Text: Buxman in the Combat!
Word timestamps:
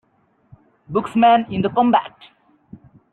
Buxman 0.91 1.45
in 1.53 1.61
the 1.61 1.69
Combat! 1.69 2.15